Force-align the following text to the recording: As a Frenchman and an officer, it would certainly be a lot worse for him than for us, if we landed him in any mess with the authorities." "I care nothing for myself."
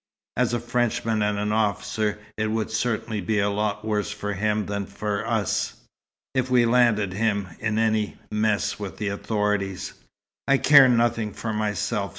As 0.35 0.55
a 0.55 0.59
Frenchman 0.59 1.21
and 1.21 1.37
an 1.37 1.51
officer, 1.51 2.17
it 2.35 2.47
would 2.49 2.71
certainly 2.71 3.21
be 3.21 3.37
a 3.37 3.51
lot 3.51 3.85
worse 3.85 4.09
for 4.09 4.33
him 4.33 4.65
than 4.65 4.87
for 4.87 5.23
us, 5.27 5.75
if 6.33 6.49
we 6.49 6.65
landed 6.65 7.13
him 7.13 7.49
in 7.59 7.77
any 7.77 8.17
mess 8.31 8.79
with 8.79 8.97
the 8.97 9.09
authorities." 9.09 9.93
"I 10.47 10.57
care 10.57 10.89
nothing 10.89 11.33
for 11.33 11.53
myself." 11.53 12.09